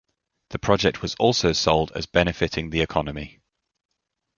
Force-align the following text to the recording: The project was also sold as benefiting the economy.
The 0.49 0.57
project 0.57 1.03
was 1.03 1.13
also 1.19 1.53
sold 1.53 1.91
as 1.91 2.07
benefiting 2.07 2.71
the 2.71 2.81
economy. 2.81 3.39